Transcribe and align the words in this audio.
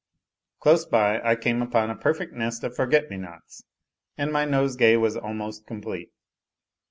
Close 0.59 0.83
by 0.83 1.21
I 1.21 1.35
came 1.35 1.61
upon 1.61 1.91
a 1.91 1.95
perfect 1.95 2.33
nest 2.33 2.63
of 2.63 2.75
forget 2.75 3.11
me 3.11 3.17
nots, 3.17 3.65
and 4.17 4.33
my 4.33 4.45
nosegay 4.45 4.95
was 4.97 5.15
almost 5.15 5.67
complete. 5.67 6.11